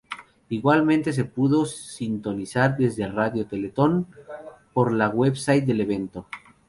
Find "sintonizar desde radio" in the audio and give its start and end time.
1.67-3.45